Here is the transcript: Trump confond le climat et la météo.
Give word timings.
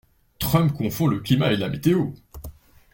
Trump 0.39 0.73
confond 0.73 1.05
le 1.05 1.19
climat 1.19 1.51
et 1.53 1.57
la 1.57 1.69
météo. 1.69 2.09